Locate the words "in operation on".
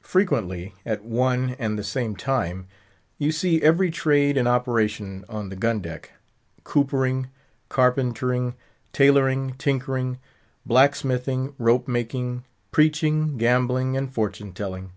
4.38-5.50